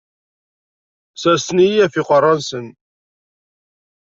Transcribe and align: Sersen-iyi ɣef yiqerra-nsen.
Sersen-iyi 1.21 1.81
ɣef 1.83 1.93
yiqerra-nsen. 1.95 2.67